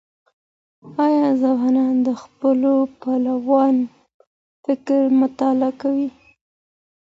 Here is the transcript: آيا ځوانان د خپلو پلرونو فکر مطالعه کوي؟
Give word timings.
آيا 1.05 1.27
ځوانان 1.41 1.95
د 2.07 2.09
خپلو 2.21 2.73
پلرونو 3.01 3.85
فکر 4.63 4.99
مطالعه 5.21 5.71
کوي؟ 5.81 6.09